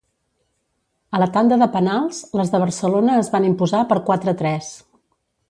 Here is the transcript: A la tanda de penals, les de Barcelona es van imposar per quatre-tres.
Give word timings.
A 1.17 1.19
la 1.23 1.27
tanda 1.35 1.59
de 1.63 1.67
penals, 1.75 2.23
les 2.41 2.55
de 2.55 2.63
Barcelona 2.65 3.19
es 3.25 3.31
van 3.37 3.47
imposar 3.51 3.83
per 3.93 4.01
quatre-tres. 4.09 4.73